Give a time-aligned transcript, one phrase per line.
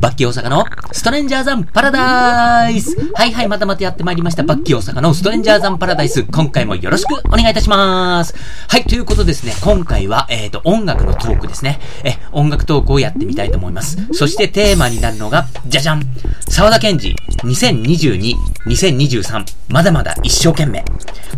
[0.00, 4.42] バッキー大阪のストレンジャーザンパラダイスはいはい、またまたやってまいりました。
[4.42, 6.24] バッキー大阪のストレンジャーザンパラダイス。
[6.24, 8.34] 今回もよろしくお願いいたします。
[8.66, 11.80] はい、ということですね、今回は、えっ、ー、と、音楽のトークですね。
[12.02, 13.98] え、音楽トークをやってみたいと思います。
[14.12, 16.02] そしてテーマになるのが、じゃじゃん
[16.48, 17.14] 沢田健二、
[17.44, 18.34] 2022、
[18.66, 20.82] 2023、まだまだ一生懸命。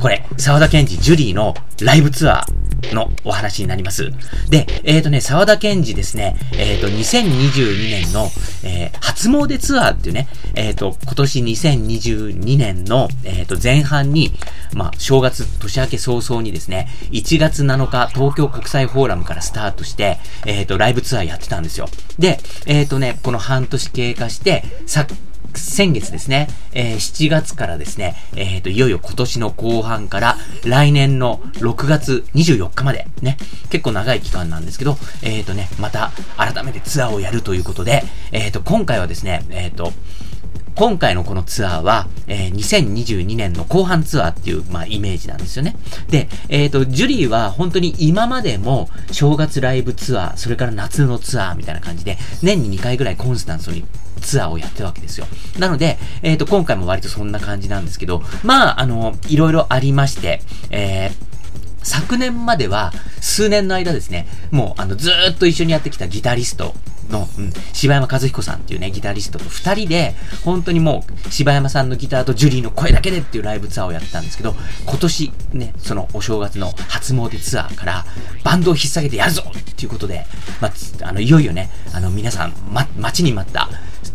[0.00, 2.61] これ、沢田健二、ジュリーのライブツアー
[2.92, 4.12] のお話になります。
[4.48, 8.28] で、えっ、ー、とね、沢田健二ですね、えっ、ー、と、2022年の、
[8.64, 14.32] えー、初詣ツアーっていうね、えっ、ー、と、今年2022年の、えっ、と、前半に、
[14.74, 21.88] まあ、正月、年明け早々にですね、1月7日、東京国際フォーラムからスタートして、えっ、と、ライブツアーやってたんですよ。
[22.18, 25.06] で、えっ、とね、この半年経過して、さ
[25.58, 33.36] 先月ですね、えー、7月からですね、えっ、ー、と、いよいよ今年の後半から来年の6月24日までね、
[33.70, 38.02] 結構長い期間なんですけど、えっ、ー、とね、また改めてツアーをやるということで、
[38.32, 39.92] えっ、と、今回はですね、えっ、と、
[40.74, 45.76] 今回のこのツアーは、えー、2022年の後半ツアーっていう、まあ、イメージなんですよね。
[46.08, 53.84] で、えっ、ー、と、ジュリーは本当に今までも正月ライブツアー、それから夏のツアーみたいな感じで、年に2回ぐらいコンスタントに
[54.20, 55.26] ツアーをやってるわけですよ。
[55.58, 61.31] なので、えっ、ー、と、今回も割とそんな感じなんですけど、まあ、あの、いろいろありまして、えー、
[61.82, 66.74] 昨年までは、数年の間ですね、もう、あの、ずっと一緒にやってきたギタリスト
[67.10, 74.54] の、うん、柴山和彦さんっていうね、ギタリストと二人で、本当にもう、柴山さんのギターとジュリーの声だけでっていうライブツアーをやってたんですけど、
[74.86, 78.04] 今年ね、そのお正月の初詣ツアーから、
[78.44, 80.26] バンドを引っ提げてやるぞっていうことで、
[80.60, 80.70] ま
[81.02, 83.68] あ、の、いよいよね、あの、皆さん、ま、待ちに待った、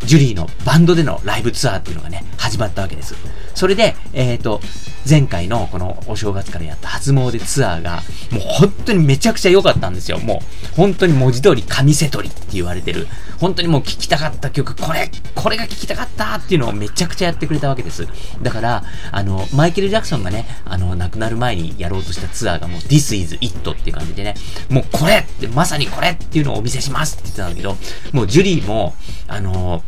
[0.05, 3.15] ジュリーのバンドでのライブツアーっていうのがね、始まったわけです。
[3.58, 4.61] それで、えっ、ー、と、
[5.09, 10.19] 前回のこのお正月からやった初詣ツアーが、もう本当にめちゃくちゃ良かったんですよ。
[10.19, 13.08] もう、本当に文字通り神瀬取りって言われてる。
[13.39, 18.08] 本当にもう聴きたかった曲、これ、これが聴きたかったっていうのをめちゃくちゃやってくれたわけです。
[18.44, 24.36] だから、あの、マイケル・ジャクソンがね、あの、亡くなる前にやろうとしたツアーがもう This is It っていう感じでね、
[24.70, 27.76] もうこれって、まさにこれっていうのをお見せしますって言ってたんだけど、
[28.11, 28.93] もうジュリーも、
[29.27, 29.83] あの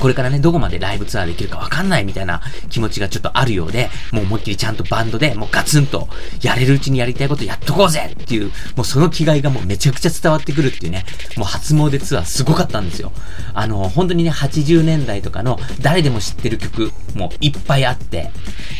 [0.00, 2.40] これからね、どこまでライブツアーできるかわかんないみたいな
[2.70, 6.08] 気持ちがちょっとあるようで、もう思いっきりちゃんとバンドで、もうガツンと、
[6.42, 11.04] やれるうちにやりたいことやっとこうぜっていう、もうその気概がもうめちゃくちゃ伝わってくるっていうね、
[11.36, 13.12] もう初詣ツアーすごかったんですよ。
[13.52, 18.30] あの、本当にね、80年代とかの誰でも知ってる曲もいっぱいあって、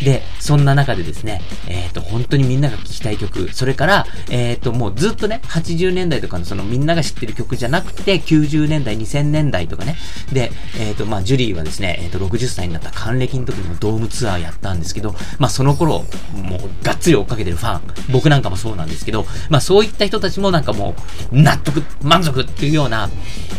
[0.03, 9.97] で、そんな中でですね、えっ、ー、と、本当にみんなが聴きたい曲、それから、えっ、ー、と、もうずっとね、80年代とかのそのみんなが知ってる曲じゃなくて、90年代、2000年代とかね、
[10.33, 17.83] で、えっ、ー、と、まあ、ジュリーはですね、えっ、ー、と、60歳になった還暦の時にもドームツアーやったんですけど、まあ、その頃、もう、がっつり追っかけてるファン、
[18.13, 20.95] 僕なんかもそうなんですけど、まあ、そういった人たちもなんかも
[21.33, 23.11] う、納得、満足っていうような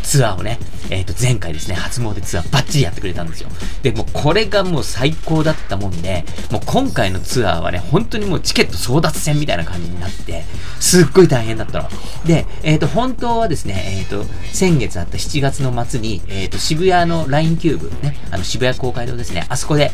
[0.01, 3.49] ツアーをね、えっ、ー、と、前回ですね、初詣ツアーバッチリやってくれたんですよ。
[3.81, 10.43] で、もこれがもう最高だったもんで、もう今回のツアーはね、本当にもうチケット争奪戦みたいな感じになって、
[10.79, 11.89] すっごい大変だったの。
[12.25, 19.91] で、えっ、ー、と、本当はですね、えっ、と、先月あった7月の末に、えっ、と、渋谷の LINE キューブ、ね、あの渋谷公会堂ですね、あそこで、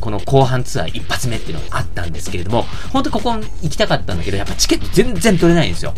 [0.00, 5.94] この後半ツアー一発目っていうのがあったんですけれども、本当ここ行きたかったんだけど、やっぱチケット全然取れないんですよ。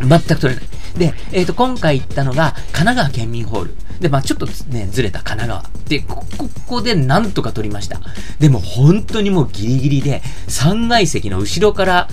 [0.00, 0.68] 全く取れない。
[0.98, 3.74] で、えっ、ー、と、今回行ったのが、神奈川県民ホール。
[4.00, 5.70] で、まあちょっとね、ずれた神奈川。
[5.88, 6.24] で、こ
[6.66, 8.00] こでなんとか取りました。
[8.38, 12.08] でも本当にもうギリギリで、3階席の後ろから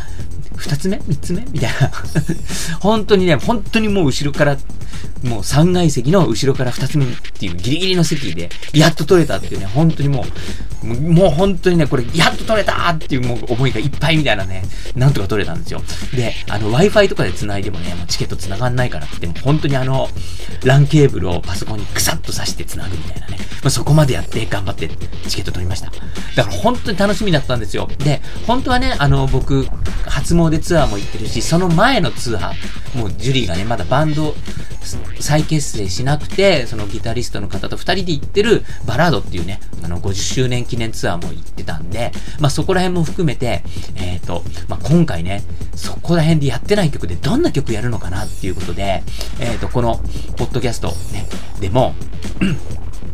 [0.56, 1.00] 二つ目？
[1.08, 1.46] 三つ目？
[1.52, 1.92] みたいな。
[2.80, 4.58] 本当にね、本当にもう後ろから、
[5.24, 10.26] もう三階席の後ろから二つ目っていうギリギリの席で、やっと取れたっていうね、本当にも
[10.84, 14.64] う、もう本当にね、これ、やっと取れたっていうもう思いがいっぱいみたいなね、
[14.96, 15.82] なんとか取れたんですよ。
[16.16, 20.10] で、あの、Wi-Fi とかで繋いでもね、もうチケット繋がんないからって言っても、本当にあの、
[20.64, 24.90] LAN ケーブルをパソコンにくさっと挿して繋ぐみたいなね、まあ、そこまでやって頑張って
[25.28, 25.92] チケット取りました。
[26.36, 27.88] だから本当に楽しみだったんですよ。
[28.00, 29.68] で、本当はね、あの、僕、
[30.06, 34.36] 初詣ツアーも行ってるし、その前のツアー、もうジュリーがね、まだバンド
[35.20, 43.64] 再結成しなくて、そのギタリストの方と二人で行ってるバラードっていうね、あの、50周年記念ツアーも行ってたんで、まあ、そこら辺も含めて、
[43.96, 45.44] えっ、ー、と、まあ、今回ね、
[45.76, 49.04] そこら辺でやってない曲でどんな曲やるのかなっていうことで、
[49.40, 49.98] えっ、ー、と、この、
[50.38, 51.28] ポッドキャストね、
[51.60, 51.96] でも、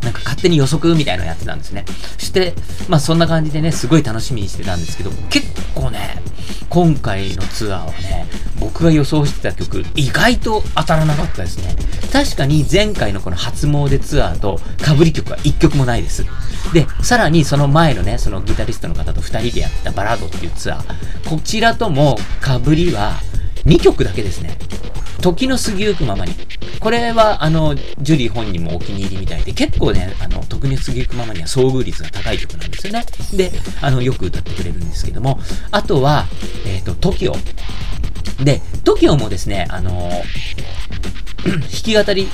[0.02, 1.84] なんか勝手に予測みたいなのやってたんですね。
[2.18, 2.54] そして、
[2.88, 6.22] まあそんな感じでね、すごい楽しみにしてたんですけど、結構ね、
[6.68, 8.26] 今回のツアーはね、
[8.60, 11.76] 僕が予想してた曲、意外と当たらなかったですね。
[12.12, 16.24] 確かに前回のこの初詣ツアーと被り曲は1曲もないです。
[16.72, 23.20] で、さらにその前のね、そのギタリストの方と2人でやったバラードっていうツアー、こちらとも被りは
[23.64, 24.58] 2曲だけですね。
[25.20, 26.34] 時の過ぎゆくままに。
[26.80, 33.04] これは、あの、ジュリー本人もお気に入りみたいで、結構ね、あの、時の過ぎゆくままには遭遇率が高い曲なんですよね。
[33.34, 35.40] で、あの、よく歌ってくれるんですけども、
[35.70, 36.26] あとは、
[36.66, 37.34] えっ、ー、と、TOKIO。
[38.44, 40.10] で、TOKIO もですね、あの
[41.44, 42.28] 弾き語り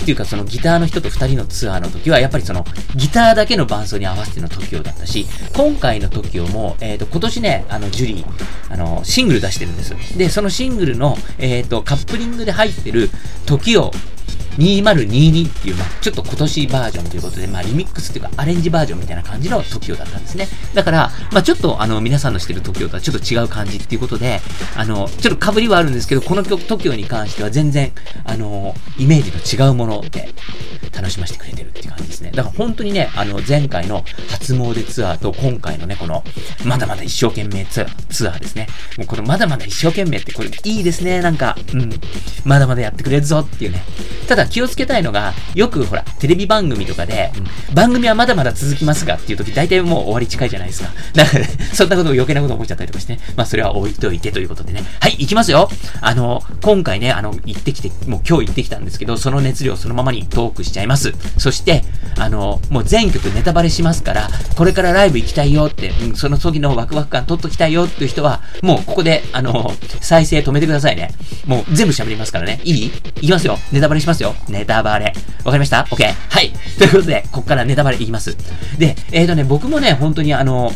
[0.00, 2.64] っていうかそのギターの人と2人のツアーの時は、やっぱりその
[2.96, 10.18] ギターだけの伴奏に合わせての TOKIO だったし、今回の TOKIO も、え、ー、と、今年ね、あの、ジュリー、あの、シングル出してるんです。
[10.18, 13.10] で、そのシングルの、えっ、ー、と、カップリングで入ってる
[13.46, 13.90] TOKIO
[14.58, 20.48] 2022っていう、まあ、ちょっと今年バージョンということで、まあ、リミックスっていうか、アレンジバージョンみたいな感じの TOKIO だったんですね。
[20.74, 24.40] だから、まあ、ちょっと、あの、皆さんの知ってる TOKIO とはちょっと違う感じっていうことで、
[24.76, 27.92] あの、ちょっと被りはあるんですけど、この曲 TOKIO に関しては全然、
[28.24, 30.30] あの、イメージの違うもので、
[30.92, 32.30] 楽しませてくれてるっていう感じですね。
[32.30, 36.24] だから本当にね、あの、前回の初詣ツアーと今回のね、この、
[36.64, 38.66] まだまだ一生懸命ツアー、ツアーですね。
[38.98, 41.90] もうこのまだまだ一生懸命ってこれいいですね、なんか、うん。
[42.44, 43.82] まだまだやってくれるぞっていうね。
[44.28, 47.32] ただ気をつけたいのが、よくほら、テレビ番組とかで、
[47.68, 50.90] うん、番組はまだまだ続きますがっていう時、大体もう終わり近いじゃないですか。
[51.14, 54.84] だから、ね、 そんなことを余計なこと思っちゃったりとかして、ね、まあそれは置いといてということでね。
[55.00, 55.68] はい、行きますよ。
[56.00, 61.12] あの、今回ね、あの、行ってきて、もう今日行ってきたんですけど、その熱量そのままにトークしちゃいます。
[61.38, 61.84] そして、
[62.18, 71.10] あの、もう全曲ネタバレしますから、これからライブ行きたいよって、うん、その時のワクワク感取っときたいよっていう人は、もうここで、あの、再生止めてくださいね。
[71.46, 72.60] もう全部喋りますからね。
[72.64, 72.86] いい？
[72.86, 73.58] いきますよ。
[73.72, 74.29] ネタバレしますよ。
[74.48, 75.14] ネタバレ。
[75.44, 76.12] わかりました ?OK。
[76.28, 76.52] はい。
[76.78, 78.36] ということで、こっからネタバレいきます。
[78.78, 80.72] で、えっ、ー、とね、僕もね、本当にあの、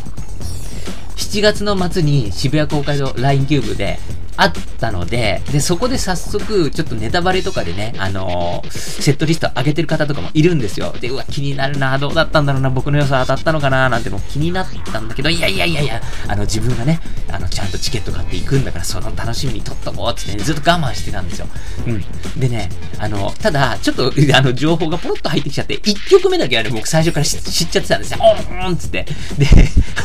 [1.16, 3.98] 7月の末に渋谷公会堂 LINE キューブで、
[4.36, 10.92] あったので、で、そこで早速、ちょっとネタバレとかでね、あのー、セットリスト上げてる方とかもいるんですよ。
[11.00, 17.00] で、うわ、気になるな、どうだったんだろうな、僕の予想当たったのかな、なんても気になったんだけど、いやいやいやいや、あの、自分がね、
[17.30, 21.46] あの、ちゃんとチケット買っていくんだから、その楽しみに撮っとこうってね、ずっと我慢してたんですよ。
[21.86, 22.40] うん。
[22.40, 28.18] でね、あの、ただ、ちょっと、 あの、情報がポロッと入ってきちゃって、1曲目だけはね、僕最初から知っちゃってたんですよ。
[28.20, 29.06] おーんつって。
[29.38, 29.46] で、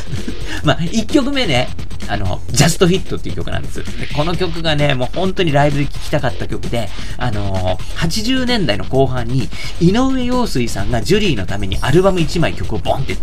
[0.64, 1.70] まあ、1曲目ね、
[2.08, 3.84] あの、ジャストフィットっていう曲なんです。
[3.84, 9.48] でこの曲がね、もう本当にライブで聴きたかった曲で、あのー、80年代の後半に、
[9.80, 13.16] 井上陽水さんがジュリーのためにアルバム1枚曲をボンって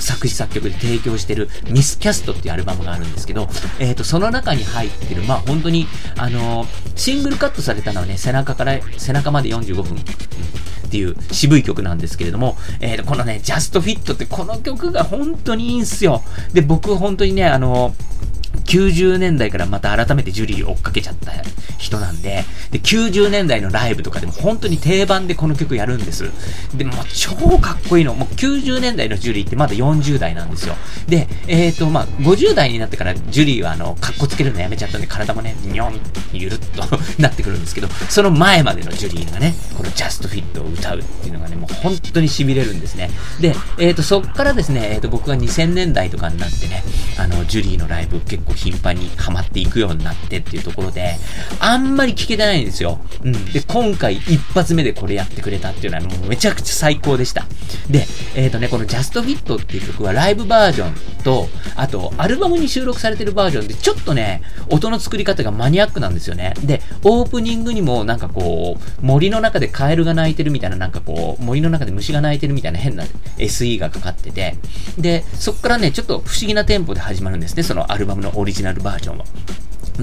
[0.00, 3.48] 作詞作曲で提供してるミスキャストっていうアルバムがあるんですけど、
[3.78, 5.86] えっ、ー、と、その中に入ってる、まあ本当に、
[6.18, 9.96] あのー、シングルカットされたのはね、背中から、背中まで45分。
[9.96, 16.24] っていう渋い曲なんですけれども、えー、このね、ジャストフィットってこの曲が本当にいいんすよ。
[16.52, 17.94] で、僕本当にね、あの
[18.70, 21.32] 90年代からまた改めてジュリーを追っかけちゃった
[21.78, 26.30] 人なんで、で、90年代のライブとかでも本当に定番でこの曲やるんです。
[26.76, 28.14] で、もう超かっこいいの。
[28.14, 30.76] もう90年代のジュリーってまだ40代なんですよ。
[31.08, 36.00] で、えっ、ー、と、まあ、50代になってからジュリーはあの、かっこつけるのやめちゃったんで体もね、にょん、
[36.32, 36.84] ゆるっと
[37.18, 43.10] なってくるんですけど、その前までのジュリーがね、このジャストフィットを歌うっていうのがね、もう本当に痺れるんですね。
[43.40, 46.84] で、えっ、ー、と、そっからですね、えっ、ー、と、僕が2000年代とかになってね、
[47.18, 51.16] あの、ジュリーのライブ結構頻繁にハマっていくようになってっていうところで、
[51.60, 52.98] あんまり聞けてないんですよ。
[53.24, 53.52] うん。
[53.52, 57.46] で、今回一発目でこれやってくれたっていうのはもうめちゃくちゃ最高でした。
[57.88, 66.54] で、えっ、ー、とね、この Just Fit っていう曲はライブバージョンと、あと、アルバムに収録されてるバージョンで、ちょっとね、音の作り方がマニアックなんですよね。
[66.62, 73.04] で、オープニングにもなんかこう、森の中でカエルが鳴いてるみたいな、なんかこう、森の中で虫が鳴いてるみたいな変な
[73.38, 74.56] SE がかかってて、
[74.98, 79.24] で、そっからね、ちょっと不思議なテンポで始まるんですね、そのアルバムのオリジナルバージョンは。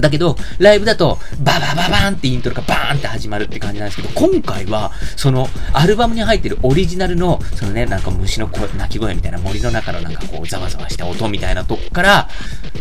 [0.00, 12.28] だけど、ライブだと、ババババーンってイントロがバーンって始まるって感じなんですけど、今回は、その、アルバムに入ってるオリジナルの、そのね、なんか虫の声、鳴き声みたいな森の中のなんかこう、ざわざわした音みたいなとこから、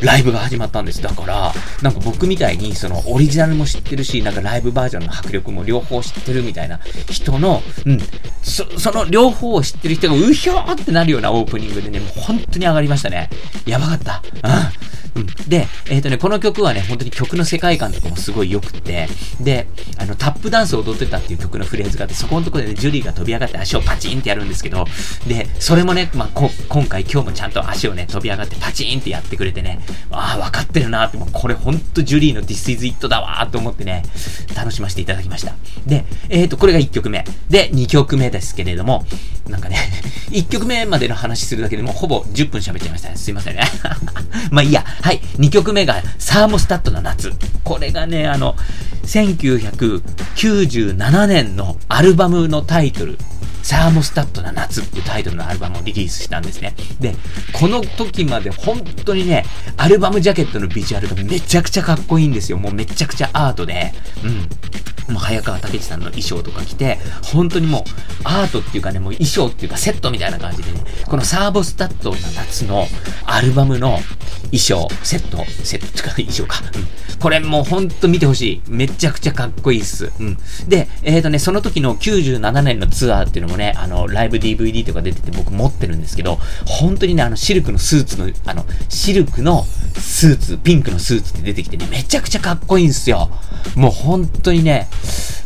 [0.01, 1.01] ライブが始まったんです。
[1.01, 7.99] だから、なんか僕みたいに、その、オリジナルも知ってるし、なんかライブバージョンの迫力も両方知ってるみたいな人の、うん、
[8.43, 13.29] そ、その両方を知ってる人が、うひょーってなるようなオープニングでね、もう本当に上がりましたね。
[13.65, 14.21] やばかった。
[14.43, 14.96] うん。
[15.17, 15.49] うん。
[15.49, 19.07] で、えっ、ー、とね、この曲はね、本当に曲の世界観とかもすごい良くて、
[19.41, 24.85] で、あの、タップダンスを踊ってたっていう曲のフレーズがあって、そこのところでね、ジュリーが飛び上がって足をパチンってやるんですけど、
[25.27, 29.79] で、それもね、まあ、こ、今回今日もちゃんと足をね、飛び上がってパチンってやってくれてね、
[30.11, 34.03] ああ、分かってるなーって、もうこれほんとジュリーの This is It だわーと思ってね、
[34.55, 35.55] 楽しませていただきました。
[35.85, 37.25] で、えっ、ー、と、これが1曲目。
[37.49, 39.05] で、2曲目ですけれども、
[39.49, 39.77] なんかね、
[40.31, 43.15] 1曲目までの話するだけでもほぼ10分喋っちゃいましたね。
[43.15, 43.63] すいませんね。
[44.51, 44.85] まあいいや。
[45.07, 45.21] はい。
[45.37, 47.31] 2曲目がサーモスタットの夏。
[47.63, 48.57] これがね、あの、
[49.03, 53.17] 1997年のアルバムのタイトル、
[53.63, 56.75] サーモスタットな夏っていうタイトルのアルバムをリリースしたんですね。
[56.99, 57.15] で、
[57.53, 59.45] この時まで本当にね、
[59.77, 62.57] アルバムジャケットのビジュアルがめちゃくちゃかっこいいんですよ。
[62.57, 63.93] もうめちゃくちゃアートで、
[64.25, 64.49] うん。
[65.13, 67.83] もう早川武さんの衣装とか着て、本当にもう
[68.25, 72.87] アートっていうかね、もう衣装っていうかセットみたいな感じでね、このサーボスタットな夏の
[73.25, 73.99] アルバムの
[74.51, 76.61] 衣装、セット、セットか衣装か。
[76.75, 77.19] うん。
[77.19, 78.61] これもうほんと見てほしい。
[78.67, 80.11] めちゃくちゃかっこいいっす。
[80.19, 80.37] うん。
[80.67, 89.65] で、えっ、ー、とね、その時の97年のツアーっていうのもね、あの、ライブ DVD とか出てて僕持ってるんですけど、本当にね、あの、シルクのスーツの、あの、シルクの
[89.97, 93.29] スーツ、ピンクのスーツって出てきてね、めちゃくちゃかっこいいんすよ。
[93.75, 94.87] もう本当にね、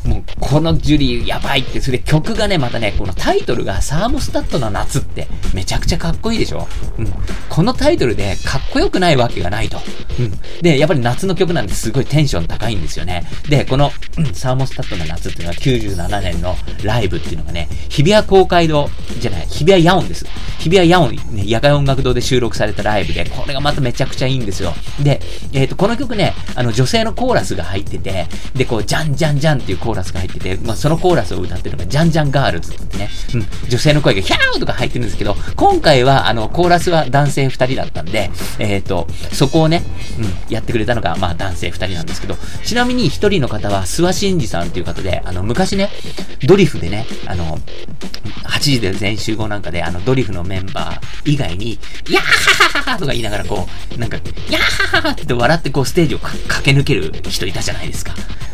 [0.06, 6.68] もうこのジュリーやばいって、それで曲がね、またね、このタイトルがサーモスタットの夏ってめちゃくちゃかっこいいでしょ
[6.98, 7.14] うん。
[7.50, 9.80] このタイトルでかっこよくくないわけがないと。
[10.20, 10.32] うん。
[10.62, 13.24] で、やっぱり夏の曲なんですごいテンション高いんですよね。
[13.50, 20.26] で、この、うん、サーモスタットの夏っていうのは97年のライブっていうのがね、日比谷公会堂、じゃない、日比谷野音です。
[20.60, 24.74] 日比谷野音、ね、野外音楽堂で収録されたライブで、これがまためちゃくちゃいいんですよ。
[25.02, 25.22] で、
[25.54, 38.30] えっ、ー、と、この曲ね、あの、女性のコーラスが入ってて、で、こう、じゃんじゃんじゃんっていうコーラスが入ってて、まあ、そのコーラスを歌ってるのが、じゃんじゃんガールズってね、うん、女性の声がヒャーとか入ってるんですけど、今回は、あの、コーラスは男性2人だったんで、
[38.60, 39.84] えっ、ー、と、そこをね、
[40.18, 45.90] うん、やってくれたのが、まあ、男性2人なんですけど、ちなみに1人の方は、諏訪真二さんっていう方で、あの、昔ね、
[46.46, 47.60] ドリフでね、あの、
[48.46, 58.14] 8時で全集合なんかで、あの、ドリフのメンバー以外に、やーははははとか言いながらこう、なんか、やーはははって笑ってこう、ステージを駆け抜ける人いたじゃないですか。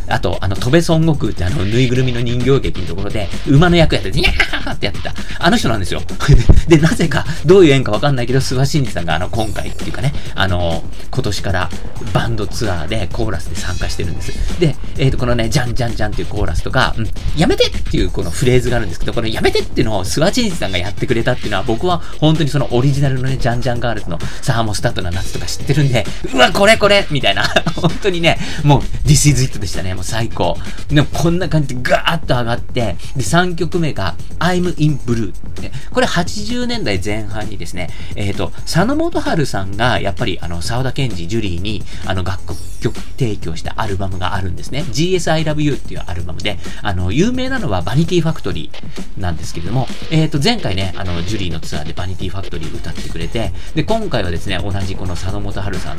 [0.10, 5.14] あと、あの、戸部孫悟空ってあの、ぬいぐるみの人形劇のところで、馬の役やってて、にゃーってやってた。
[5.40, 6.02] あの人なんですよ。
[6.68, 11.70] で、なぜか、どういう縁かわかんないけど、諏訪真二さんがあの、今回っていうかね、あの、今年から
[12.14, 14.60] バンドツアーでコーラスで参加してるんです。
[14.60, 17.08] で、えっ、ー、と、このね、じゃんじゃんじゃんっていうコーラスとか、うん、
[17.38, 27.44] やめてっていうこのフレーズがあるんですけど、このやめてっていうのを諏訪真二さんがやってくれたっていうのは、僕は本当にそのオリジナルのね、じゃんじゃんガールズのサーモスタットな夏とか知ってるんで、うわ、これこれみたいな、
[27.76, 29.94] 本当にね、もう、This is it でしたね。
[29.94, 30.58] もう最高。
[30.90, 35.72] でもこんな感じでガーッと上がって、で、3曲目が I'm in Blue って。
[35.92, 42.42] これ80年代前半にですね、えっ、ー、と、佐野元春さんがやっぱりあの、沢田研二、ジュリーにあの、楽
[42.80, 44.86] 曲提供したアルバムがあるんですね。
[44.92, 55.98] GS I Love You っていうアルバムで、あの、有名なのは Vanity Factory なんですけれども、えっ、ー、と、前回ね、あの、ジュリーのツアーで Vanity Factory 歌ってくれて、で、今回はですね、同じこの佐野元春さん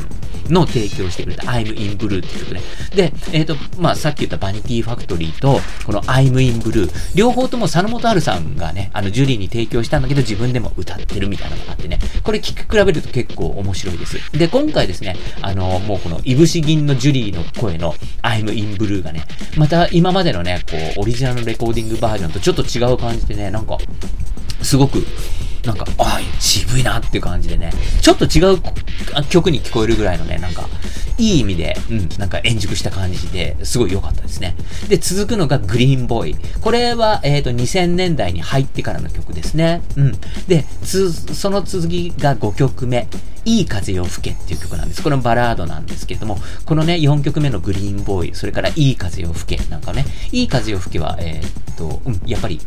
[0.51, 2.61] の提供してくれた I'm in Blue っていう曲ね。
[2.95, 14.31] で、えっ、ー、と、まあ、さっき言った Vanity Factory と、この I'm in Blue、両方とも佐野元春さんがね、あの、ジュリーに提供したんだけど、自分でも歌ってるみたいなのがあってね、これ聞き比べると結構面白いです。
[14.31, 19.23] で、今回ですね、あの、もうこの、いぶし銀のジュリーの声の I'm in Blue がね、
[19.57, 23.77] また今までのね、こう、オリジナルのレコーディングバージョンとちょっと違う感じでね、なんか、
[24.61, 25.05] すごく、
[25.65, 28.59] なんか、ああ、渋いなっていう感じでね、ちょっと違う
[29.29, 30.67] 曲に聞こえるぐらいのね、なんか、
[31.19, 34.55] いい意味で、うん、なんか円熟した感じで、すごい良かったですね。
[34.87, 36.35] で、続くのがグリーンボーイ。
[36.61, 39.81] これは、えっ、ー、と、2000年代に入ってからの曲ですね。
[39.97, 40.11] うん。
[40.47, 43.07] で、その続きが5曲目。
[43.45, 45.03] いい風よ吹けっていう曲なんです。
[45.03, 52.59] これもバラードなんですけども、このね、4曲目のグリーンボーイ、それからいい風よ吹けなんかね、いい風よ吹けは、えー、っと、うん、やっぱり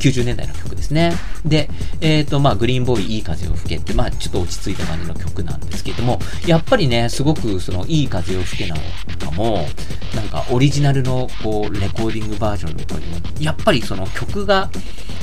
[0.00, 1.12] 90年代の曲ですね。
[1.44, 1.68] で、
[2.00, 8.78] えー、っと、まあ、グリーンボーイいい風よ吹けって、まあ、ちょっと落ち着いた感じの曲なんですけども、やっぱりね、すごくその、いい風よ吹けなん
[9.18, 9.66] かも、
[10.14, 14.70] なんかオリジナルのこう、レコーディングバージョンとかにも、やっぱりその曲が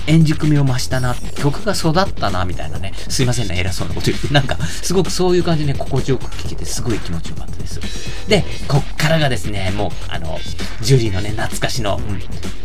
[0.07, 7.79] 円熟味を増したな、曲が育ったな、みたいなね、すいませんね、偉そうなこと言って、なんか、すごくそういう感じで、ね、心地よく聴けて、すごい気持ちよかったです。
[8.27, 10.39] で、こっからがですね、もう、あの、
[10.81, 11.99] ジュリーのね、懐かしの、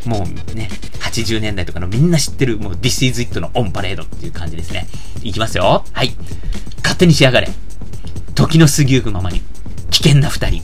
[0.04, 0.68] うん、もうね、
[1.00, 4.86] 80年代とかのみんな知ってる、もう This is It のオンパレードっていう感じですね。
[5.22, 5.84] いきますよ。
[5.92, 6.14] はい。
[6.82, 7.48] 勝手に仕上がれ。
[8.34, 9.42] 時の過ぎゆくままに。
[9.90, 10.62] 危険な二人。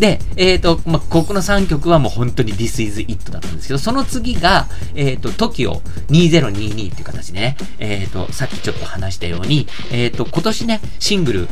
[0.00, 11.46] で、えっ、ー、と、まあ、ここの3曲はもう本当に This is It だったんですけど、その次が、えっ、ー、と、TOKIO2022 っていう形でね、えっ、ー、と、さっきちょっと話したように、えっ、と、今年ね、シングルを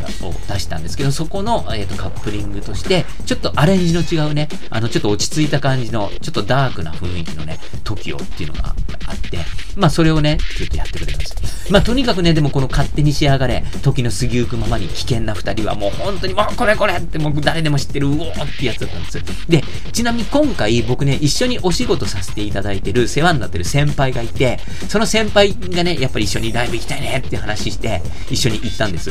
[0.50, 8.74] 出したんですけど、そこの、えっ、と、カップリングとして、ちょっとアレンジの違うね、あの、ちょっと落ち着いた感じの、ちょっとダークな雰囲気のね、TOKIO っていうのが
[9.06, 9.38] あって、
[9.76, 11.70] まあ、それをね、ちょっとやってくれたんです。
[11.70, 19.48] まあ、とにかくね、でもこの勝手に仕上がれ、時の過ぎゆくままに危険な二人はもう本当にもうこれこれってもう誰でも知ってる、うおってやつだったんです。
[19.48, 29.10] で、ちなみに今回僕ね、一緒にお仕事させていただいてる、世話になってる先輩がいて、その先輩がね、やっぱり一緒にライブ行きたいねって話して、一緒に行ったんです。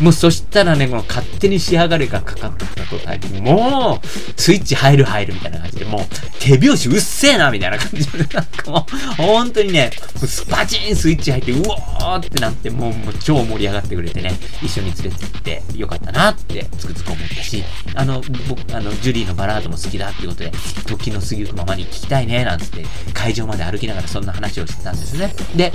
[0.00, 6.00] もうそしたらね、この勝手に仕上がれがかかってた途端に、もう、スイッチ入る入るみたいな感じで、もう、
[6.40, 20.52] 手拍子うっせえなみたいな感じで、 なんかもう、本当にね、スパチンスイッチ入って、うおーってなって、もう、もう超盛り上がってくれてね、一緒に連れて行ってよかったなってつくづく思ったし、あの、僕、あの、ジュリーのバラードも好きだってことで、
[20.86, 22.84] 時の過ぎゆくままに聞きたいね、なんつって、
[23.14, 25.34] 会場まで歩きながらそんな話をしてたんですね。
[25.56, 25.72] で、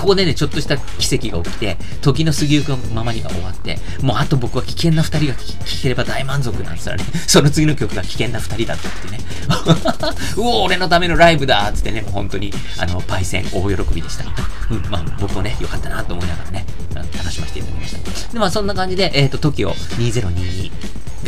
[0.00, 7.04] ここでね、ちょっとした奇跡が起きて、時の過ぎゆくままにが終わって、もうあと僕は危険な二人が聴ければ大満足なんですよね。
[7.26, 9.18] その次の曲が危険な二人だったってね。
[10.36, 14.24] うお、俺のためのライブだっつってね、もう本当に、あの、パイセン大喜びでした。
[14.70, 18.32] うん、まあ僕もね、よかったなと思いながらね、楽しませていただきました。
[18.32, 20.70] で、まあそんな感じで、えっ、ー、と、TOKIO2022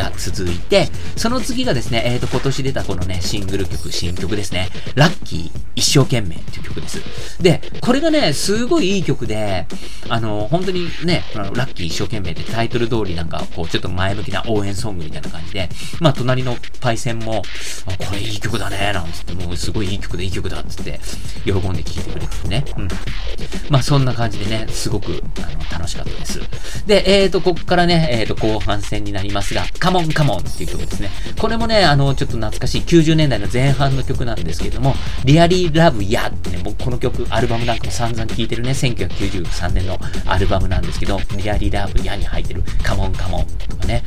[0.03, 4.69] が続いて、その次がですね、えっ、ー、と、今年出たこのね、シングル曲、新曲ですね。
[4.95, 7.43] ラッキー一生懸命っていう曲です。
[7.43, 9.67] で、これがね、すごいいい曲で、
[10.09, 15.69] あの、本当にね、あのラッキー一生懸命ってタイトル通りなんか、こう、ちょっと前向きな応援ソングみたいな感じで、
[16.01, 17.43] まあ、隣のパイセンも、
[17.87, 21.01] あ、これいい曲だね、なんつって、もうすごいいい曲でいい曲だっつって、
[21.45, 22.65] 喜んで聴いてくれてね。
[22.77, 22.89] うん。
[23.71, 26.41] まあ、そんな感じでね、すごく、あの、楽しかったです。
[26.87, 31.11] で、えっ、ー、と、こっからね、えっ、ー、と、後半戦になりますが、モンカモンっていう曲ですね。
[31.39, 34.95] これもね、あの、ちょっと懐かしい90年代の前半の曲なんですけれども、
[35.25, 44.03] リアリーラブやってね、僕この曲、アルバムなんかも散々聴いてるね、1993年のアルバムなんですけど、リアリーラブやに入ってるカモンカモンとかね。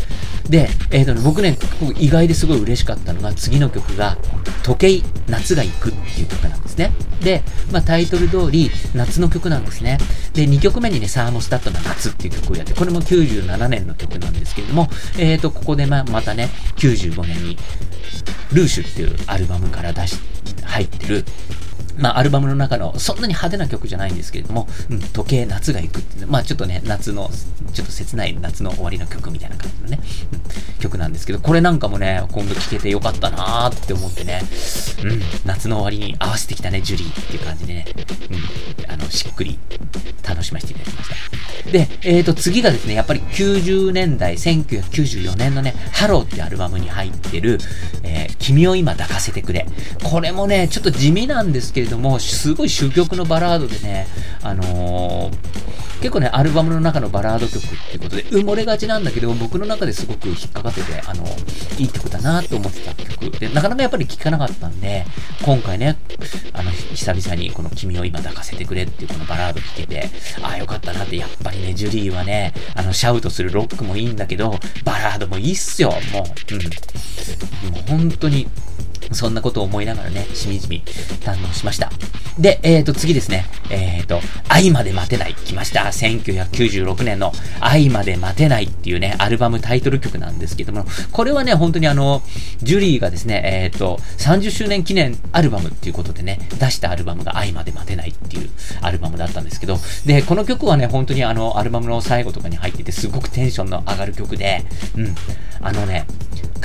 [0.50, 1.58] で、えっ、ー、とね、僕ね、
[1.98, 4.18] 意外ですごい嬉しかったのが、次の曲が、
[4.64, 6.92] 時計、夏が行くっていう曲なんですね。
[7.22, 9.98] で、まあタイトル通り、夏の曲なんですね。
[10.34, 17.58] で、2曲目にね、サーモスタットの夏っていう曲をやって、これも97年の曲なんですけれども、えっ、ー、と、こでままたね、95年に、
[18.54, 20.18] ルーシュっていうアルバムから出し、
[20.64, 21.26] 入ってる、
[21.98, 27.30] まあ、アルバムの中の、そんなに派手な曲じゃないんですけれども、うん、時計夏が行くっていう、まあ、ちょっとね、夏の、
[27.74, 30.00] ちょっと切ない夏の終わりの曲みたいな感じのね、
[30.34, 30.36] う
[30.78, 34.42] ん、曲なんですけど、これなんかもね、今度聴けてよかったなーって思ってね、
[35.04, 37.86] うん、夏の終わりに合わせてきたね、ジュリーっていう感じでね、
[38.88, 39.60] うん、あの、しっくり
[40.28, 41.46] 楽しませていただきました。
[41.72, 47.60] で、えっ、ー、と、次がですね、やっぱり90年代、1994年のね、ハローってアルバムに入ってる、
[48.04, 49.66] えー、君を今抱かせてくれ。
[50.04, 54.08] これもね、ちょっと地味なんですけどれども、すごい珠玉のバラードでね、
[54.44, 61.26] あのー結構ね、アルバムの中のバラード曲っていうことで、埋もれがちなんだけど、僕の中ですごく引っかかってて、あの、
[61.80, 65.06] いい曲だなと思ってた曲で、なかなかやっぱり聴かなかったんで、
[65.44, 65.98] 今回ね、
[66.54, 70.10] あの、久々にこの君を今抱かせてくれっていうこのバラード聴けて、
[70.44, 76.04] ああ、よかったなって、やっぱりね、ジュリーはね、あの、シャウトするロックもいいんだけど、バラードもいいっすよ、もう。
[76.54, 77.72] うん。
[77.74, 78.48] もう本当に、
[79.12, 81.90] そんなことを思いながらね、しみじみ堪能しました。
[82.40, 83.46] で、えーと、次ですね。
[83.70, 85.34] えーと、愛まで待てない。
[85.34, 85.84] 来ました。
[85.84, 92.22] 1996年の愛まで待てないっていうね、アルバムタイトル曲なんですけども、これはね、本当にあの、
[92.62, 98.50] ジュリーがですね、えーと、30周年記念アルバムっていうことでね、出したアルバムが愛まで待てないっていう
[98.82, 104.66] アルバムだったんですけど、で、この曲はね、本当にあの、アルバムの最後とかに入ってて、すごくテンションの上がる曲で、
[104.98, 105.16] うん、
[105.62, 106.06] あのね、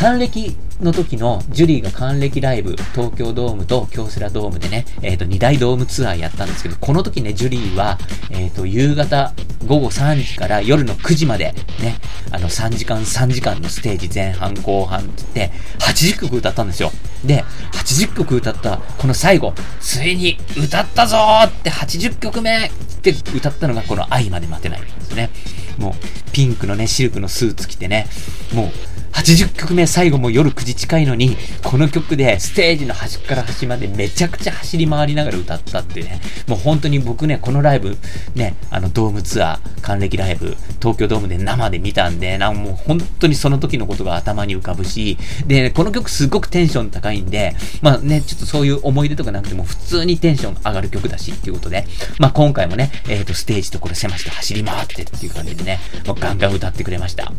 [0.01, 7.99] 還暦の時のジュリーが還暦ライブ、東京ドームと京セラドームでね、えっ、ー、と、2大ドームツアーやったんですけど、この時ね、ジュリーは、
[8.31, 9.35] えっ、ー、と、夕方
[9.67, 11.99] 午後3時から夜の9時までね、
[12.31, 16.93] あの、3時間3時間のステージ前半後半って言って、80曲歌ったんですよ。
[17.27, 22.71] で、80曲歌ったこの最後、ついに歌ったぞーって80曲目っ
[23.03, 25.29] て歌ったのがこの愛まで待てないんですね。
[25.77, 28.07] もう、ピンクのね、シルクのスーツ着てね、
[28.55, 37.99] もう、80曲目最後も夜9時近いのに、この曲でステージの端から端までめちゃくちゃ走り回りながら歌ったっていうね、もう本当に僕ね、このライブ、
[38.35, 51.85] ね、あのドームツアー、還暦ライブ、東京ドームで生で見たんで、なんもう本当にその時のことが頭に浮かぶし、で、この曲すごくテンション高いんで、まあね、ちょっとそういう思い出とかなくても普通にテンション上がる曲だしっていうことで、
[52.19, 57.31] まあ今回もね、えっ、ー、と、ステージところ狭して走り回ってっていう感じでね、もうガンガン歌ってくれました。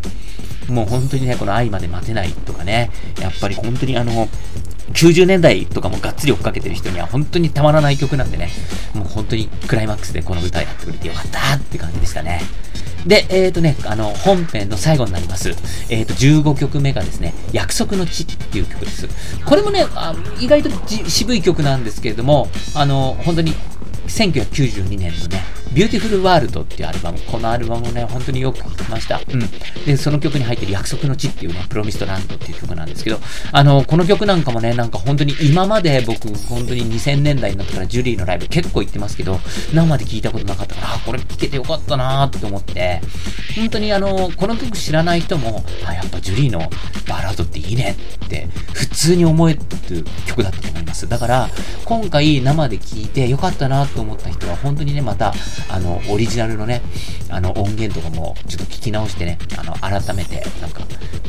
[0.72, 4.28] もう本当にね、この愛まで待てないとかね、やっぱり本当にあの、
[4.94, 8.50] 90年代とかもがっつり追っかけてる人には本当にたまらない曲なんでね、
[8.94, 12.42] もう本当にクライマックスでこの歌やってくれてよかったって感じでしたね。
[13.06, 15.50] で、えっ、ー、とね、あの、本編の最後になります。
[15.90, 19.08] えっ、ー、と、15曲目がですね、約束の地っていう曲です。
[19.44, 23.56] これもね、あ意外と渋い曲なんですけれども、あの、本当に
[24.08, 29.22] 1992年のね、 Beautiful World っていうアルバム、このアルバムをね、本当によく聴きました。
[29.32, 29.86] うん。
[29.86, 33.20] で、その曲に入ってる約束の地っていうね、 Promised Land っていう曲なんですけど、
[33.54, 39.40] あの、この曲なんかもね、なんか本当に今まで僕、本当に2000年代になってからジュリーのライブ結構行ってますけど、
[39.74, 43.02] 生で聴いたことなかったから、あ、これ聴けてよかったなーって思って、
[43.56, 46.70] 本当にあの、この曲知らない人も、あ、やっぱジュリーの
[47.12, 49.60] バラードっていいねって、普通に思える
[50.26, 51.10] 曲だったと思います。
[51.10, 51.50] だから、
[51.84, 55.34] 今回生で聴いてよかったなと思った人は、本当にね、また、
[55.70, 56.82] あの、オリジナルのね、
[57.30, 60.84] あの、音源とかもちょっと聞き直してね、あの、改めて、なんか、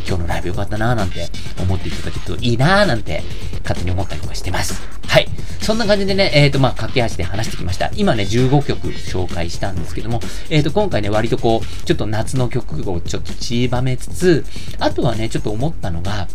[0.07, 1.29] 今日のライブよかったなーなんて
[1.61, 3.23] 思っていただけるといいなーなんて、
[3.63, 4.81] 勝手に思ったりとかしてます。
[5.09, 5.27] はい。
[5.63, 7.91] そんな感じでね、えっ、ー、と、まあ、駆け足で話してきました。
[7.95, 10.21] 今ね、15曲紹介したんですけども、
[10.51, 14.45] えっ、ー、と、今回ね、割とこう、ちょっと夏の曲をちょっと散りばめつつ、
[14.81, 16.27] あとはね、ちょっと思ったのが、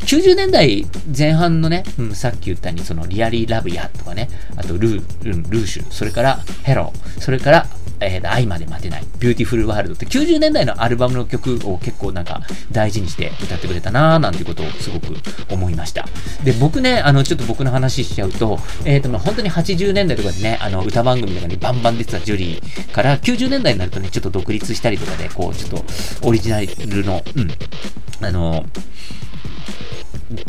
[0.00, 0.84] 90年代
[1.16, 7.66] 前半のね、うん、さっき言ったように、その、 Really Love Ya とかね、あとルー、ルーシュ、それから、 Hello、それから、
[8.00, 15.14] えー、愛まで待てない、 Beautiful World って90年代のアルバムの曲を結構なんか大事にして歌ってくれたなーなんてことをすごく
[15.50, 16.06] 思いました。
[16.44, 25.84] で、僕ね、あの、ちょっと僕の話しちゃうと、えっ、ー、と、ま、本当に80年代とかでね、あの、歌番組とかにバンバン出てたジュリーから90年代になるとね、ちょっと独立したりとかで、こう、ちょっと
[26.22, 27.50] オリジナルの、うん、
[28.24, 28.64] あの、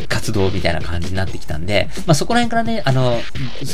[0.08, 3.20] 活動みたいな感じになってきたんで、まあ、そこら辺からね、あの、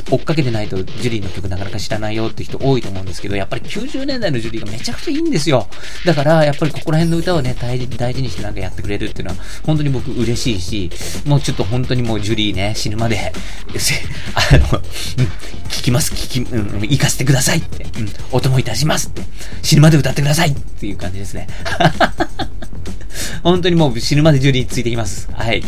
[0.09, 5.67] 追っかけてないとジュリーの曲なかなか知らないよって人多いと思うんですけど、やっぱり90年代のジュリーがめちゃくちゃいいんですよ。
[6.05, 10.91] だから、やっぱりここら辺の歌をね、大事大事にしてなんかやってくれるっていうのは、本当に僕嬉しいし、
[11.25, 13.31] もうちょっと本当にもうジュリーね、死ぬまで、
[14.35, 15.25] あの、うん、
[15.69, 19.21] 聞きます、聞き、うん、行かせてくださいって、うん、お供いたしますって、
[19.61, 21.47] 死ぬまで歌ってくださいっていう感じですね。
[23.43, 25.31] 本当にもう死ぬまでジュリーついてきます。
[25.31, 25.63] はい。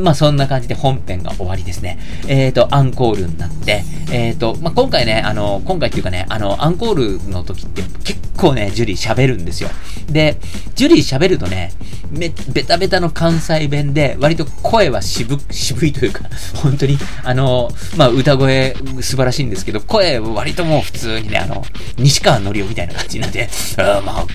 [0.00, 1.98] まあそんな感じで本編が終わりですね。
[2.28, 9.70] えっ、ー、と、アンコールになって、えっ、ー、と、まあ今回ね、あの、今回っていうかね、あの、アンコールの時って結構ね、ジュリー喋るんですよ。
[10.08, 10.38] で、
[10.74, 11.72] ジュリー喋るとね、
[12.10, 16.24] め、ベタベタの関西弁で、割と声は渋、渋いというか、
[16.62, 21.64] 本当に、あの、まあ歌声素晴らしいんですけど、声割ともう普通にね、あの、
[21.98, 24.26] 西川のりおみたいな感じなって、あまあ、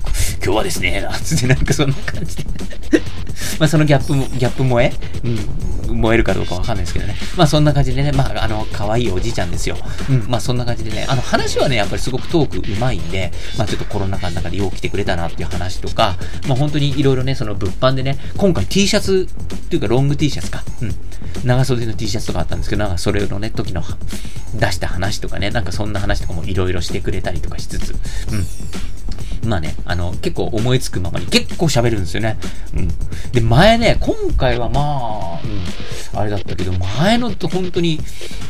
[0.44, 2.44] 今日はですね、なんつってなんかそんな感じで
[3.58, 4.92] まあそのギャップも、ギャップ萌え？
[5.88, 7.16] うん、燃えるかどうかわかんないですけどね。
[7.36, 9.76] まあそんな感じでね、まああの、可愛いおじいちゃんですよ。
[10.10, 20.64] うん、まあそんな感じでね、あの話はね、やっぱりすごくトークうまいんで、まあちょっとコロナ禍の中でよう来てくれたなっていう話とか、まあ本当にいろいろね、その物販でね、今回 T シャツっていうかロング T シャツか。
[20.80, 20.94] うん。
[21.44, 23.82] 長袖の T シャツとかあったんですけど、なんかそれのね、時の
[24.54, 27.98] 出した話とかね、なんかそんな話とかもいろいろしてくれたりとかしつつ、うん。
[29.44, 32.38] まあね、あの、結構思いつくままに結構喋るんですよね。
[32.76, 32.88] うん。
[33.32, 35.40] で、前ね、今回はまあ、
[36.12, 37.98] うん、あれだったけど、前のと本当に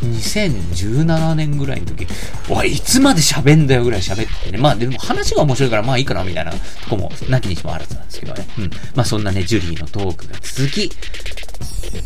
[0.03, 2.07] 2017年ぐらいの時、
[2.51, 4.59] おい、いつまで喋んだよぐらい喋ってね。
[4.59, 6.59] まあでも話が面白いからまあいいかなみたいなと
[6.91, 8.47] こもなきにしもあらずなんですけどね。
[8.59, 8.71] うん。
[8.95, 10.91] まあそんなね、ジュリーのトークが続き、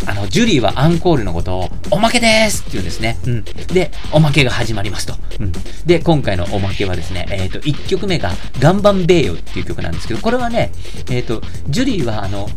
[0.07, 3.19] あの、ジュリーはアンコールのことを、おまけでーすって言うんですね。
[3.27, 3.45] うん。
[3.45, 5.15] で、おまけが始まりますと。
[5.41, 5.53] うん。
[5.85, 10.73] で、今回のおまけはですね、えっ、ー、と、1曲目が、ガンバンベーヨっていう曲なんですけど、これはね、
[11.11, 12.49] えっ、ー、と、ジュリーはあの、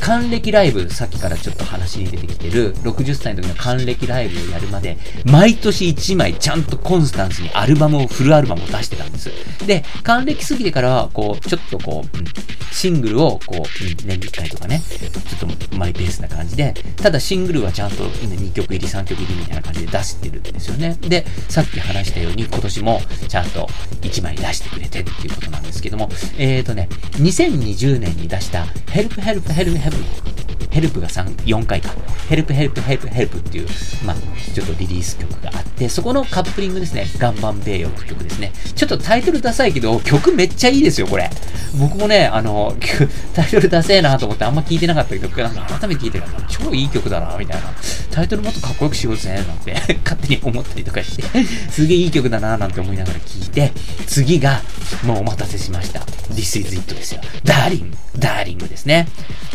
[0.00, 9.30] 還暦ライブ、さっきからちょっと話に出てきてる、60歳の時の還暦ライブをやるまで、毎年1枚ちゃんとコンスタンスにアルバムを、フルアルバムを出してたんです。
[9.66, 12.24] で、還暦過ぎてからは、こう、ちょっとこう、うん、
[12.72, 20.96] シングルを、こう、うん、年に1回とかね、ちょっとマイペースな感じで、ただシングルはちゃんと2曲入り、3曲入りみたいな感じで出してるんですよね。
[21.00, 23.68] で、さっき話したように今年もちゃんと
[24.02, 26.08] 1枚出してくれてっていうことなんですけども、
[26.38, 29.87] えーとね、2020年に出した Help Help Help Help ヘルプ
[30.70, 31.90] ヘルプが3、4回か。
[32.28, 33.66] Help Help Help Help っていう、
[34.04, 34.16] まあ、
[34.54, 37.06] ちょっとリリース曲があって、そこのカップリングですね。
[37.18, 38.52] 頑張んべえよって曲ですね。
[38.74, 41.30] ちょっとタイトルダサいけど、曲めっちゃいいですよ、これ。
[41.78, 42.76] 僕もね、あの、
[43.34, 47.72] タイトルダセえなと思ってあんま聞いてなかったけど、なんか改めて聞いてるから超いい曲だな、みたいな。
[48.18, 51.22] タイトルもっとかっこよくしようぜ、なんて 勝手に思ったりとかして、
[51.70, 53.72] すげえいい曲だな、なんて思いながら聞いて、
[54.08, 54.60] 次が、
[55.04, 56.00] もうお待たせしました。
[56.32, 57.20] This is it ですよ。
[57.44, 59.06] ダーリン、ダーリングですね。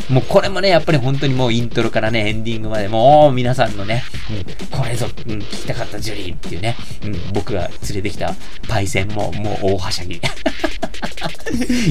[0.09, 4.33] もうこれもね、やっぱり本当にもうイントロからね、エンディングまでもう皆さんのね、う
[4.75, 8.33] ん、これぞ、うん、聞きたかったジュリーっていうね、うん、僕が連れてきた
[8.69, 10.21] パイセンももう大はしゃぎ。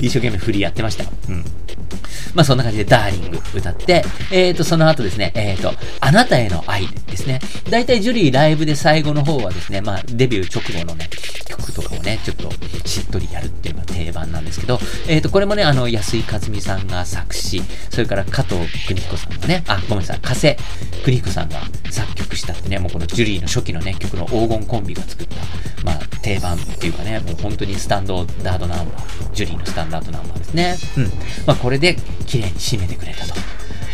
[0.03, 1.05] 一生懸命振りやってました。
[1.29, 1.44] うん。
[2.35, 7.40] まあそんな感じでダーリング歌って、えっ、ー、と、その後ですね、えっ、ー、と、あなたへの愛ですね。
[7.70, 11.09] だいたいジュリーライブで最後の方はですね、まあデビュー直後のね、
[11.46, 12.51] 曲とかをね、ちょっと
[12.87, 20.57] しっとりやるっていうのが定番なんですけど、えっ、ー、と、これもね、あの、安井和美さんが作詞、それから加藤邦彦さんがね、あ、ごめんなさい、加瀬
[21.05, 25.37] 邦彦さんが作曲したってね、もうこのジュリーの初期のね、曲の黄金コンビが作った、
[25.85, 28.92] まあ、定番っていうかね、もう本当にスタンドダードナンバ、
[29.33, 30.77] ジュリーのスタンダードナンバーですね。
[30.97, 31.05] うん。
[31.47, 33.35] まあこれで綺麗に締めてくれたと。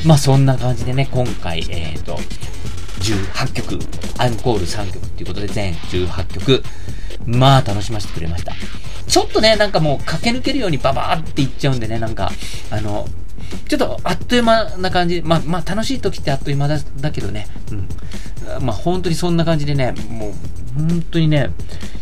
[0.04, 2.18] まあそんな感じでね、今回、えっ、ー、と、
[3.00, 3.78] 18曲、
[4.18, 6.62] アンコール3曲っていうことで全18曲、
[7.26, 8.52] まあ楽しませてくれました。
[9.06, 12.30] ちょっとね、なんかもう駆け抜けるようにババーっていっちゃうんでね、なんか、
[12.70, 13.08] あの、
[13.68, 15.22] ちょっとあっという間な感じ。
[15.24, 17.46] まあ、まあ、楽しい時ってあっという間だだけどね。
[17.70, 17.88] うん。
[18.64, 20.32] まあ、本当にそんな感じでね、もう、
[20.74, 21.50] 本当にね、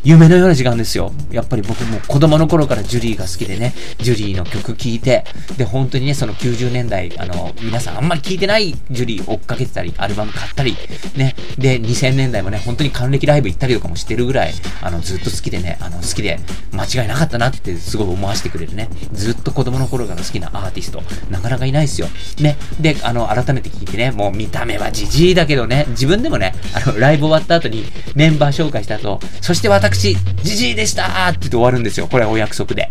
[0.05, 1.13] 夢のような時間ですよ。
[1.31, 5.25] やっぱり僕も子供の頃からジュリーが好きでね、ジュリーの曲聴いて、
[5.57, 10.77] で、本当にね、その90年代、あの、皆さんあんまり聴いてないジュリー追っかけてたり、アルバム買ったり、
[11.17, 16.39] ね、で、2000年代もね、本当に還暦ライブ行ったりとかもしてるぐらい、あの、ずっと好きでね、あの、好きで、
[16.73, 22.09] 間違いなかったなってすごい思わせてくれるね、ずっと子供の頃から好きなアーティスト、なかなかいないですよ。
[22.41, 32.09] ね、で、あの、改めて聞いてね、もう見た目はジジイだけどね、自分でもね、あの、ライブ終わった後にメンバー紹介した後、そして私、ジジイでしたって言って終わるんですよ。
[32.09, 32.89] これはお約束で。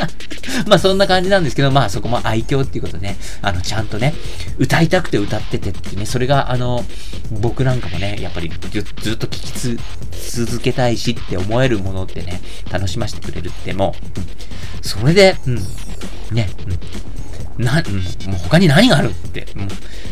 [0.66, 4.14] まあそんな感じなんですけど、まあそこも愛嬌っていうことでね、あの、ちゃんとね、
[4.58, 6.84] 歌いたくて歌っててってね、それがあの、
[7.30, 8.50] 僕なんかもね、やっぱり
[9.00, 9.78] ずっと聴き
[10.30, 12.40] 続けたいしって思えるものってね、
[12.70, 13.94] 楽しませてくれるっても
[14.82, 15.54] う、それで、うん、
[16.32, 16.48] ね、
[17.58, 19.64] うん、な、うん、もう他に何があるって、も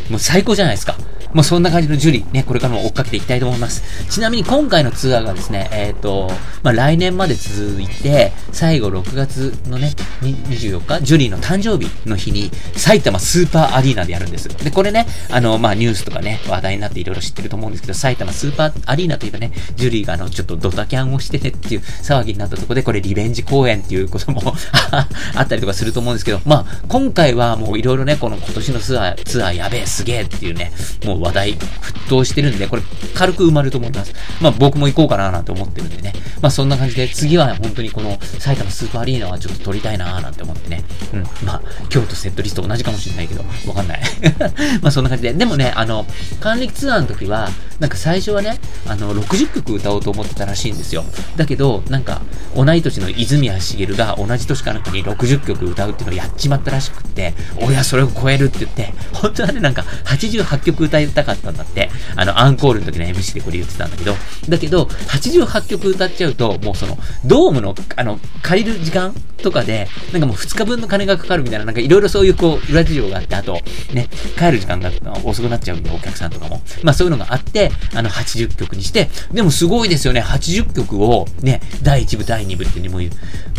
[0.09, 0.97] う、もう最高じゃないですか。
[1.33, 3.83] もうそんな感じのジュリー、ね、これからも追っかけていきたいと思います。
[4.09, 14.47] ちなみに今回のツアーがですね、えっ、ー、と、まあ、来年まで続いて、最後6月のね、24日、ジュリーの誕生日の日に、埼玉スーパーアリーナでやるんです。
[14.49, 24.41] で、これね、あの、まあ、ニュースとかね、話題になっていろいろ知ってると思うんですけど、埼玉スーパーアリーナといえばね、ジュリーがあの、ちょっとドタキャンをしてねっていう騒ぎになったところで、これリベンジ公演っていうことも
[24.91, 25.07] あ
[25.41, 30.71] ったりとかすると思うんですけど、まあ、今回はもういろいろね、この今年のツアー、ツアーやべえ、すげえっていうね、
[31.05, 32.81] もう話題沸騰してるんで、これ
[33.13, 34.13] 軽く埋まると思います。
[34.41, 36.13] まあ僕も行こうかななんて思ってるんでね。
[36.41, 40.83] まあそんな感じで、次は本当にこの埼玉スーパーアリーナはちょっと撮りたいなーなんて思ってね。
[41.13, 41.23] うん。
[41.45, 44.01] まあ京都セットリスト同じかもしれないけど、わかんない。
[44.81, 45.33] まあそんな感じで。
[45.33, 46.05] でもね、あの、
[46.41, 51.03] 還暦ツアーの時は、なんか最初はね、あの、60曲歌おうと思ってたらしいんですよ。
[51.35, 52.21] だけど、なんか、
[52.55, 64.15] 同い年の泉谷しげるが同じ年かなんかに60曲歌うっていうのをやっちまったらしくって、俺はそれを超えるって言って、本当はね、なんか88曲歌いたかったんだって、あの、アンコールの時の MC でこれ言ってたんだけど、
[64.49, 73.53] だけど、88曲歌っちゃうと、もうその、ドームの、あの、借りる時間とかで、なんかもう2日分の金がかかるみたいな、なんかいろいろそういうこう、裏事情があって、あと、
[73.93, 74.91] ね、帰る時間が
[75.23, 76.61] 遅くなっちゃうんで、お客さんとかも。
[76.83, 77.62] まあそういうのがあって、
[77.93, 83.01] あの、80曲にして、でもすごいですよね、80曲を、ね、第1部、第2部ってね、もう、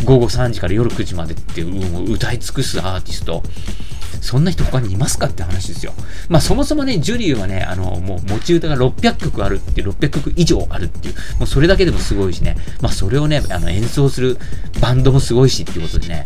[0.05, 3.43] 午後3時から夜9時までってう、もう歌い尽くすアーティスト。
[4.21, 5.93] そんな人他にいますかって話ですよ。
[6.31, 14.39] まあそもそもね、ジュリーはね、あの、もう持ち歌が600曲あるっていう、600曲以上あるっていう、もうそれだけでもすごいしね、まあそれをね、あの演奏する
[14.81, 16.25] バンドもすごいしっていうことでね、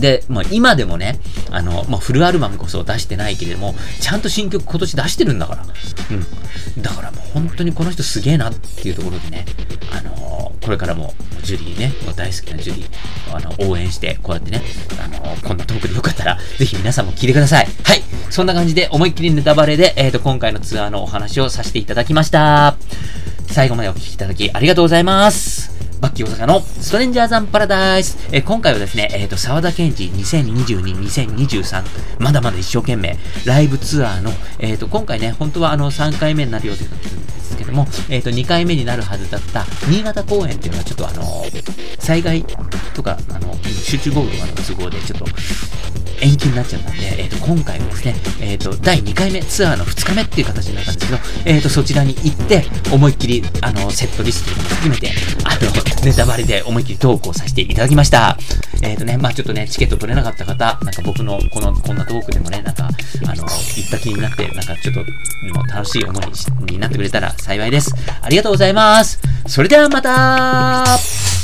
[0.00, 1.18] で、まあ、今でもね、
[1.50, 5.62] あの、まあ、フルアルバムこそ出してないけれども、ちゃんと新曲今年出してるんだから。
[5.62, 6.82] うん。
[6.82, 9.46] だからもう本当にこの人すげえなっていうところでね、
[9.92, 14.62] あのー、これからもジュリーね、大好きなジュリー、あの、応援して、こうやってね、
[15.02, 17.68] あのー、こんなトークでよかったら、ぜひ皆さんも聞いてください。
[17.84, 18.02] はい。
[18.30, 22.76] そんな感じで思いっきりネタバレで、えっ、ー、と、今回のツアーのお話をさせていただきました。
[23.48, 25.75] 最後までお聴きいただきありがとうございます。
[26.00, 28.18] バッキー大阪のストレンジャーザンパラダイス。
[28.32, 31.84] えー、今回はですね、えっ、ー、と、沢田健二2022、2023、
[32.18, 41.44] まだまだ一生懸命、ライブツアーの、えっ、ー、と、今回ね、本当はあの、3回目になるようですけども、えっ、と、2回目になるはずだった新潟公演っていうのはちょっとあの、
[41.98, 42.44] 災害
[42.94, 45.26] とか、あの、集中豪雨とかの都合でちょっと、
[46.20, 55.10] 延期になっちゃったんで、えっ、ー、と、今回はですね、えっ、ー、と、第2回目、ツアーの2日目っていう形になったんですけど、えっ、ー、と、そちらに行って、思いっきり、あの、セットリストも含めて、
[55.44, 58.36] あの、ネタバレで思いっきりトークをさせていただきました。
[58.82, 66.20] えっ、とね、まあちょっとね、チケット取れなかった方、なんか僕のこの、こんなトークでもね、なんか、あの、行った気になって、なんかちょっと、もう楽しい思
[66.68, 67.94] いになってくれたら幸いです。
[68.22, 69.20] ありがとうございます。
[69.46, 71.35] それではまた